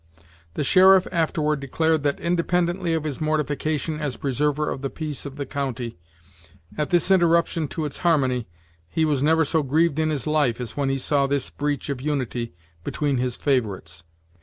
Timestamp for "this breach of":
11.27-12.01